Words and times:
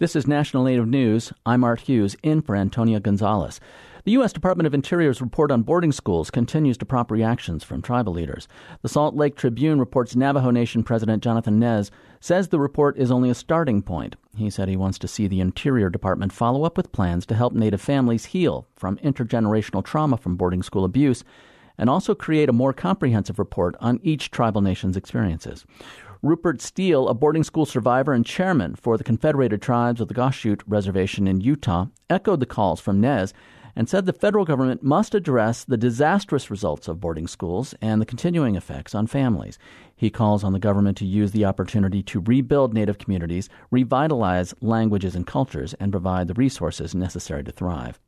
This 0.00 0.16
is 0.16 0.26
National 0.26 0.64
Native 0.64 0.88
News. 0.88 1.32
I'm 1.46 1.62
Art 1.62 1.82
Hughes, 1.82 2.16
in 2.24 2.42
for 2.42 2.56
Antonia 2.56 2.98
Gonzales. 2.98 3.60
The 4.02 4.10
U.S. 4.12 4.32
Department 4.32 4.66
of 4.66 4.74
Interior's 4.74 5.20
report 5.20 5.52
on 5.52 5.62
boarding 5.62 5.92
schools 5.92 6.32
continues 6.32 6.76
to 6.78 6.84
prompt 6.84 7.12
reactions 7.12 7.62
from 7.62 7.80
tribal 7.80 8.12
leaders. 8.12 8.48
The 8.82 8.88
Salt 8.88 9.14
Lake 9.14 9.36
Tribune 9.36 9.78
reports 9.78 10.16
Navajo 10.16 10.50
Nation 10.50 10.82
President 10.82 11.22
Jonathan 11.22 11.60
Nez 11.60 11.92
says 12.18 12.48
the 12.48 12.58
report 12.58 12.98
is 12.98 13.12
only 13.12 13.30
a 13.30 13.36
starting 13.36 13.82
point. 13.82 14.16
He 14.36 14.50
said 14.50 14.68
he 14.68 14.76
wants 14.76 14.98
to 14.98 15.06
see 15.06 15.28
the 15.28 15.40
Interior 15.40 15.90
Department 15.90 16.32
follow 16.32 16.64
up 16.64 16.76
with 16.76 16.90
plans 16.90 17.24
to 17.26 17.36
help 17.36 17.52
Native 17.52 17.80
families 17.80 18.24
heal 18.24 18.66
from 18.74 18.96
intergenerational 18.96 19.84
trauma 19.84 20.16
from 20.16 20.34
boarding 20.34 20.64
school 20.64 20.84
abuse 20.84 21.22
and 21.78 21.88
also 21.88 22.14
create 22.14 22.48
a 22.48 22.52
more 22.52 22.72
comprehensive 22.72 23.38
report 23.38 23.76
on 23.80 24.00
each 24.02 24.30
tribal 24.30 24.60
nation's 24.60 24.96
experiences. 24.96 25.64
Rupert 26.24 26.62
Steele, 26.62 27.06
a 27.10 27.12
boarding 27.12 27.44
school 27.44 27.66
survivor 27.66 28.14
and 28.14 28.24
chairman 28.24 28.76
for 28.76 28.96
the 28.96 29.04
Confederated 29.04 29.60
Tribes 29.60 30.00
of 30.00 30.08
the 30.08 30.14
Goshute 30.14 30.62
Reservation 30.66 31.28
in 31.28 31.42
Utah, 31.42 31.88
echoed 32.08 32.40
the 32.40 32.46
calls 32.46 32.80
from 32.80 32.98
Nez 32.98 33.34
and 33.76 33.90
said 33.90 34.06
the 34.06 34.12
federal 34.14 34.46
government 34.46 34.82
must 34.82 35.14
address 35.14 35.64
the 35.64 35.76
disastrous 35.76 36.50
results 36.50 36.88
of 36.88 36.98
boarding 36.98 37.26
schools 37.26 37.74
and 37.82 38.00
the 38.00 38.06
continuing 38.06 38.56
effects 38.56 38.94
on 38.94 39.06
families. 39.06 39.58
He 39.94 40.08
calls 40.08 40.42
on 40.42 40.54
the 40.54 40.58
government 40.58 40.96
to 40.96 41.04
use 41.04 41.32
the 41.32 41.44
opportunity 41.44 42.02
to 42.04 42.20
rebuild 42.20 42.72
Native 42.72 42.96
communities, 42.96 43.50
revitalize 43.70 44.54
languages 44.62 45.14
and 45.14 45.26
cultures, 45.26 45.74
and 45.74 45.92
provide 45.92 46.28
the 46.28 46.34
resources 46.34 46.94
necessary 46.94 47.44
to 47.44 47.52
thrive. 47.52 48.00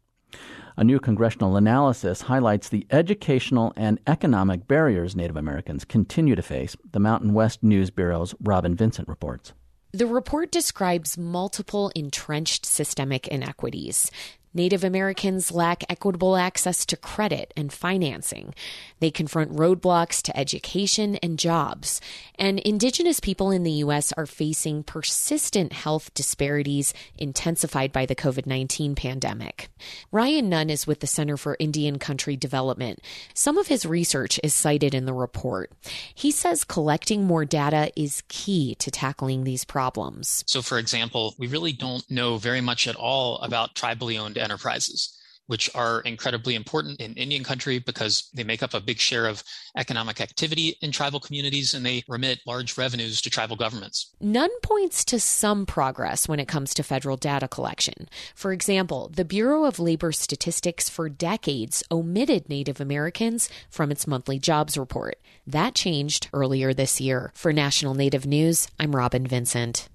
A 0.79 0.85
new 0.85 1.01
congressional 1.01 1.57
analysis 1.57 2.21
highlights 2.21 2.69
the 2.69 2.87
educational 2.91 3.73
and 3.77 3.99
economic 4.07 4.69
barriers 4.69 5.17
Native 5.17 5.39
Americans 5.39 5.87
continue 5.87 6.35
to 6.35 6.43
face, 6.43 6.77
the 6.93 7.01
Mountain 7.01 7.33
West 7.33 7.63
News 7.63 7.89
Bureau's 7.89 8.35
Robyn 8.43 8.75
Vincent 8.75 9.09
reports. 9.09 9.55
The 9.93 10.07
report 10.07 10.53
describes 10.53 11.17
multiple 11.17 11.91
entrenched 11.95 12.67
systemic 12.67 13.27
inequities. 13.29 14.11
Native 14.57 14.83
Americans 14.83 15.53
lack 15.53 15.85
equitable 15.91 16.37
access 16.37 16.87
to 16.87 16.97
credit 16.97 17.53
and 17.57 17.73
financing. 17.73 18.55
They 19.01 19.11
confront 19.11 19.55
roadblocks 19.55 20.23
to 20.23 20.37
education 20.37 21.17
and 21.17 21.39
jobs. 21.39 22.01
And 22.39 22.59
Indigenous 22.61 23.21
people 23.21 23.51
in 23.51 23.63
the 23.63 23.73
U.S. 23.85 24.13
are 24.15 24.25
facing 24.25 24.83
persistent 24.83 25.75
health 25.75 26.13
disparities 26.15 26.95
intensified 27.19 27.93
by 27.93 28.07
the 28.07 28.17
COVID 28.17 28.47
19 28.47 28.95
pandemic. 28.95 29.69
Ryan 30.11 30.49
Nunn 30.49 30.71
is 30.71 30.87
with 30.87 31.01
the 31.01 31.07
Center 31.07 31.37
for 31.37 31.57
Indian 31.59 31.99
Country 31.99 32.37
Development. 32.37 32.99
Some 33.35 33.59
of 33.59 33.67
his 33.67 33.85
research 33.85 34.41
is 34.43 34.55
cited 34.55 34.95
in 34.95 35.05
the 35.05 35.13
report. 35.13 35.71
He 36.15 36.31
says 36.31 36.65
collecting 36.65 37.25
more 37.25 37.45
data 37.45 37.93
is 37.95 38.23
key 38.29 38.75
to 38.77 38.91
tackling 38.91 39.45
these 39.45 39.65
problems. 39.65 40.45
So, 40.47 40.63
for 40.63 40.79
example, 40.79 41.35
we 41.37 41.47
really 41.47 41.73
don't 41.73 42.09
know 42.11 42.39
very 42.39 42.63
much 42.63 42.87
at 42.89 42.97
all 42.97 43.39
about 43.39 43.75
tribally 43.75 44.19
owned 44.19 44.39
enterprises, 44.47 45.13
which 45.47 45.69
are 45.75 46.01
incredibly 46.01 46.55
important 46.55 47.01
in 47.01 47.15
Indian 47.15 47.45
country 47.45 47.79
because 47.79 48.31
they 48.35 48.45
make 48.45 48.63
up 48.63 48.75
a 48.75 48.81
big 48.81 48.99
share 48.99 49.27
of 49.27 49.43
economic 49.77 50.21
activity 50.21 50.77
in 50.81 50.91
tribal 50.91 51.21
communities 51.21 51.75
and 51.75 51.85
they 51.85 52.03
remit 52.09 52.41
large 52.47 52.77
revenues 52.77 53.21
to 53.21 53.31
tribal 53.31 53.57
governments. 53.57 54.13
Nunn 54.21 54.51
points 54.63 55.05
to 55.05 55.21
some 55.21 55.67
progress 55.67 56.29
when 56.29 56.41
it 56.41 56.49
comes 56.49 56.75
to 56.75 56.83
federal 56.83 57.17
data 57.17 57.49
collection. 57.49 58.09
For 58.35 58.53
example, 58.53 59.11
the 59.15 59.25
Bureau 59.25 59.65
of 59.65 59.79
Labor 59.79 60.13
Statistics 60.13 60.89
for 60.89 61.09
decades 61.09 61.83
omitted 61.91 62.49
Native 62.49 62.81
Americans 62.81 63.49
from 63.71 63.93
its 63.93 64.07
monthly 64.07 64.39
jobs 64.39 64.79
report. 64.79 65.21
That 65.47 65.75
changed 65.75 66.29
earlier 66.33 66.75
this 66.75 67.01
year. 67.01 67.31
For 67.35 67.53
National 67.53 67.95
Native 67.95 68.27
News, 68.27 68.69
I'm 68.81 68.97
Robyn 68.97 69.27
Vincent. 69.27 69.89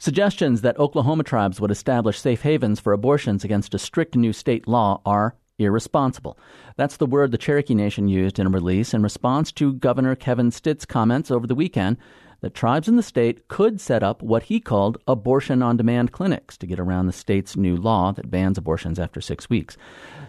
Suggestions 0.00 0.60
that 0.60 0.78
Oklahoma 0.78 1.24
tribes 1.24 1.60
would 1.60 1.72
establish 1.72 2.20
safe 2.20 2.42
havens 2.42 2.78
for 2.78 2.92
abortions 2.92 3.42
against 3.42 3.74
a 3.74 3.80
strict 3.80 4.14
new 4.14 4.32
state 4.32 4.68
law 4.68 5.00
are 5.04 5.34
irresponsible. 5.58 6.38
That's 6.76 6.98
the 6.98 7.06
word 7.06 7.32
the 7.32 7.38
Cherokee 7.38 7.74
Nation 7.74 8.06
used 8.06 8.38
in 8.38 8.46
a 8.46 8.50
release 8.50 8.94
in 8.94 9.02
response 9.02 9.50
to 9.52 9.72
Governor 9.72 10.14
Kevin 10.14 10.52
Stitt's 10.52 10.86
comments 10.86 11.32
over 11.32 11.48
the 11.48 11.56
weekend 11.56 11.96
that 12.42 12.54
tribes 12.54 12.86
in 12.86 12.94
the 12.94 13.02
state 13.02 13.48
could 13.48 13.80
set 13.80 14.04
up 14.04 14.22
what 14.22 14.44
he 14.44 14.60
called 14.60 14.98
abortion 15.08 15.64
on 15.64 15.76
demand 15.76 16.12
clinics 16.12 16.56
to 16.58 16.66
get 16.68 16.78
around 16.78 17.06
the 17.06 17.12
state's 17.12 17.56
new 17.56 17.76
law 17.76 18.12
that 18.12 18.30
bans 18.30 18.56
abortions 18.56 19.00
after 19.00 19.20
six 19.20 19.50
weeks. 19.50 19.76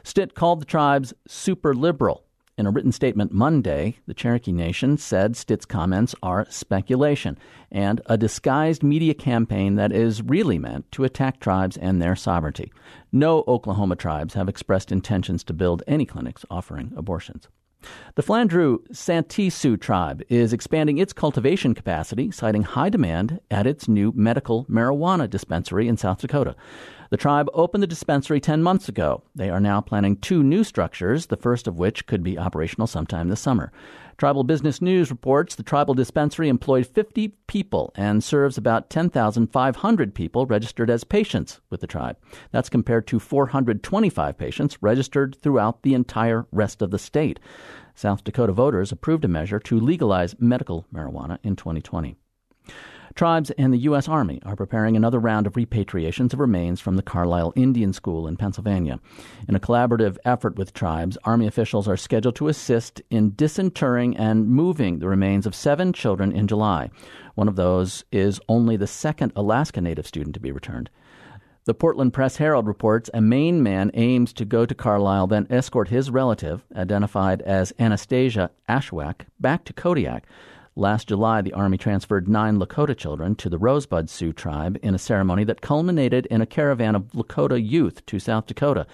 Stitt 0.04 0.34
called 0.34 0.62
the 0.62 0.66
tribes 0.66 1.14
super 1.28 1.76
liberal 1.76 2.24
in 2.60 2.68
a 2.68 2.72
written 2.72 2.92
statement 2.92 3.32
Monday, 3.32 3.98
the 4.06 4.14
Cherokee 4.14 4.52
Nation 4.52 4.98
said 4.98 5.38
Stitt's 5.38 5.66
comments 5.66 6.14
are 6.22 6.46
speculation 6.50 7.38
and 7.72 8.02
a 8.08 8.18
disguised 8.18 8.84
media 8.84 9.14
campaign 9.14 9.76
that 9.76 9.94
is 9.94 10.22
really 10.22 10.60
meant 10.60 10.92
to 10.92 11.06
attack 11.06 11.40
tribes 11.40 11.78
and 11.78 12.02
their 12.02 12.18
sovereignty. 12.18 12.70
No 13.14 13.46
Oklahoma 13.48 13.96
tribes 13.96 14.34
have 14.34 14.50
expressed 14.50 14.92
intentions 14.92 15.42
to 15.46 15.54
build 15.54 15.84
any 15.88 16.06
clinics 16.06 16.44
offering 16.52 16.92
abortions. 16.98 17.48
The 18.16 18.24
Flandreau 18.24 18.80
Santee 18.94 19.50
Sioux 19.50 19.78
tribe 19.78 20.22
is 20.28 20.52
expanding 20.52 20.98
its 20.98 21.14
cultivation 21.14 21.74
capacity, 21.74 22.30
citing 22.30 22.64
high 22.64 22.90
demand 22.90 23.40
at 23.50 23.68
its 23.68 23.88
new 23.88 24.12
medical 24.14 24.66
marijuana 24.66 25.30
dispensary 25.30 25.88
in 25.88 25.96
South 25.96 26.20
Dakota. 26.20 26.58
The 27.10 27.18
tribe 27.18 27.50
opened 27.54 27.82
the 27.82 27.88
dispensary 27.88 28.40
10 28.40 28.62
months 28.62 28.88
ago. 28.88 29.24
They 29.34 29.50
are 29.50 29.60
now 29.60 29.82
planning 29.82 30.16
two 30.16 30.44
new 30.44 30.64
structures, 30.64 31.26
the 31.26 31.38
first 31.38 31.68
of 31.68 31.80
which 31.80 32.06
could 32.06 32.22
be 32.22 32.38
operational 32.38 32.86
sometime 32.86 33.30
this 33.30 33.40
summer. 33.40 33.72
Tribal 34.18 34.44
Business 34.44 34.80
News 34.80 35.10
reports 35.10 35.56
the 35.56 35.64
tribal 35.64 35.96
dispensary 35.96 36.50
employed 36.50 36.86
50 36.86 37.30
people 37.48 37.92
and 37.96 38.24
serves 38.24 38.60
about 38.60 38.92
10,500 38.92 40.14
people 40.14 40.46
registered 40.46 40.92
as 40.92 41.04
patients 41.04 41.62
with 41.72 41.82
the 41.82 41.88
tribe. 41.88 42.18
That's 42.52 42.70
compared 42.70 43.08
to 43.08 43.20
425 43.20 44.38
patients 44.38 44.78
registered 44.82 45.36
throughout 45.42 45.82
the 45.82 45.96
entire 45.96 46.46
rest 46.52 46.84
of 46.84 46.92
the 46.92 47.00
state. 47.00 47.40
South 47.96 48.24
Dakota 48.24 48.54
voters 48.54 48.92
approved 48.92 49.26
a 49.26 49.28
measure 49.28 49.60
to 49.60 49.80
legalize 49.80 50.36
medical 50.40 50.86
marijuana 50.94 51.40
in 51.42 51.56
2020. 51.56 52.16
Tribes 53.16 53.52
and 53.52 53.74
the 53.74 53.80
U.S. 53.80 54.08
Army 54.08 54.42
are 54.46 54.56
preparing 54.56 54.96
another 54.96 55.20
round 55.20 55.48
of 55.48 55.54
repatriations 55.54 56.34
of 56.34 56.40
remains 56.40 56.80
from 56.80 56.96
the 56.96 57.02
Carlisle 57.02 57.54
Indian 57.56 57.94
School 57.94 58.28
in 58.28 58.38
Pennsylvania. 58.38 59.00
In 59.48 59.56
a 59.56 59.60
collaborative 59.60 60.18
effort 60.26 60.56
with 60.58 60.74
tribes, 60.74 61.18
Army 61.24 61.48
officials 61.48 61.88
are 61.88 61.98
scheduled 61.98 62.36
to 62.36 62.48
assist 62.48 63.02
in 63.10 63.34
disinterring 63.36 64.16
and 64.18 64.48
moving 64.48 65.00
the 65.00 65.08
remains 65.08 65.46
of 65.46 65.56
seven 65.56 65.92
children 65.94 66.32
in 66.32 66.48
July. 66.48 66.90
One 67.36 67.48
of 67.48 67.56
those 67.56 68.04
is 68.12 68.40
only 68.48 68.78
the 68.78 68.88
second 68.88 69.34
Alaska 69.36 69.82
Native 69.82 70.08
student 70.08 70.34
to 70.36 70.40
be 70.40 70.52
returned. 70.52 70.90
The 71.66 71.74
Portland 71.74 72.14
Press 72.14 72.38
Herald 72.38 72.68
reports 72.68 73.10
a 73.14 73.22
Maine 73.22 73.62
man 73.62 73.92
aims 73.94 74.34
to 74.34 74.46
go 74.46 74.66
to 74.66 74.74
Carlisle, 74.74 75.28
then 75.28 75.48
escort 75.50 75.90
his 75.90 76.10
relative, 76.10 76.64
identified 76.76 77.42
as 77.42 77.74
Anastasia 77.78 78.50
Ashwak, 78.68 79.22
back 79.40 79.66
to 79.66 79.74
Kodiak 79.74 80.26
Last 80.80 81.10
July, 81.10 81.42
the 81.42 81.52
Army 81.52 81.78
transferred 81.78 82.30
nine 82.30 82.58
Lakota 82.58 82.96
children 82.96 83.36
to 83.36 83.50
the 83.50 83.58
Rosebud 83.58 84.10
Sioux 84.10 84.32
tribe 84.32 84.80
in 84.82 84.96
a 84.96 84.98
ceremony 84.98 85.44
that 85.44 85.60
culminated 85.60 86.26
in 86.28 86.42
a 86.42 86.46
caravan 86.46 86.96
of 86.96 87.12
Lakota 87.12 87.62
youth 87.62 88.06
to 88.06 88.18
South 88.18 88.46
Dakota. 88.46 88.88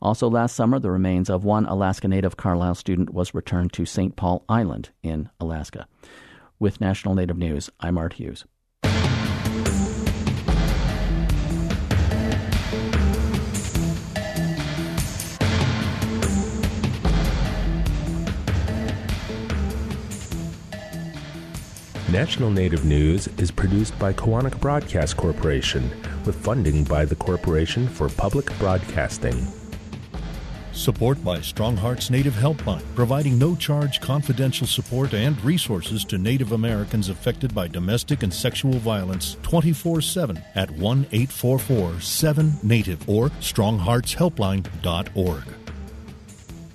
Also, 0.00 0.30
last 0.30 0.56
summer, 0.56 0.78
the 0.78 0.90
remains 0.90 1.28
of 1.28 1.44
one 1.44 1.66
Alaska 1.66 2.08
Native 2.08 2.38
Carlisle 2.38 2.76
student 2.76 3.12
was 3.12 3.34
returned 3.34 3.74
to 3.74 3.84
St. 3.84 4.16
Paul 4.16 4.46
Island 4.48 4.88
in 5.02 5.28
Alaska. 5.38 5.86
With 6.58 6.80
National 6.80 7.14
Native 7.14 7.36
News, 7.36 7.68
I'm 7.80 7.98
Art 7.98 8.14
Hughes. 8.14 8.46
National 22.16 22.50
Native 22.50 22.84
News 22.86 23.28
is 23.36 23.50
produced 23.50 23.98
by 23.98 24.14
Koahnic 24.14 24.58
Broadcast 24.58 25.18
Corporation 25.18 25.90
with 26.24 26.34
funding 26.34 26.82
by 26.82 27.04
the 27.04 27.14
Corporation 27.14 27.86
for 27.86 28.08
Public 28.08 28.46
Broadcasting. 28.58 29.46
Support 30.72 31.22
by 31.22 31.42
Strong 31.42 31.76
Hearts 31.76 32.08
Native 32.08 32.32
Helpline, 32.32 32.80
providing 32.94 33.38
no 33.38 33.54
charge 33.54 34.00
confidential 34.00 34.66
support 34.66 35.12
and 35.12 35.38
resources 35.44 36.06
to 36.06 36.16
Native 36.16 36.52
Americans 36.52 37.10
affected 37.10 37.54
by 37.54 37.68
domestic 37.68 38.22
and 38.22 38.32
sexual 38.32 38.78
violence 38.78 39.36
24 39.42 40.00
7 40.00 40.42
at 40.54 40.70
1 40.70 41.06
844 41.12 42.00
7 42.00 42.54
Native 42.62 43.06
or 43.06 43.28
strongheartshelpline.org. 43.28 45.65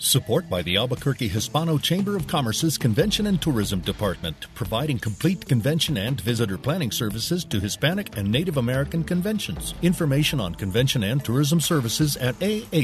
Support 0.03 0.49
by 0.49 0.63
the 0.63 0.77
Albuquerque 0.77 1.27
Hispano 1.27 1.77
Chamber 1.77 2.15
of 2.17 2.25
Commerce's 2.25 2.75
Convention 2.75 3.27
and 3.27 3.39
Tourism 3.39 3.81
Department, 3.81 4.47
providing 4.55 4.97
complete 4.97 5.47
convention 5.47 5.95
and 5.95 6.19
visitor 6.19 6.57
planning 6.57 6.89
services 6.89 7.45
to 7.45 7.59
Hispanic 7.59 8.17
and 8.17 8.31
Native 8.31 8.57
American 8.57 9.03
conventions. 9.03 9.75
Information 9.83 10.39
on 10.39 10.55
convention 10.55 11.03
and 11.03 11.23
tourism 11.23 11.59
services 11.59 12.17
at 12.17 12.33
ahcnm.org. 12.39 12.81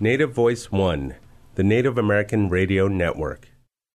Native 0.00 0.32
Voice 0.34 0.72
One, 0.72 1.14
the 1.54 1.62
Native 1.62 1.96
American 1.96 2.48
Radio 2.48 2.88
Network. 2.88 3.51